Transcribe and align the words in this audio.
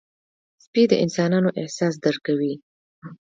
سپي 0.63 0.83
د 0.91 0.93
انسانانو 1.03 1.49
احساس 1.61 1.93
درک 2.03 2.19
کوي. 2.27 2.53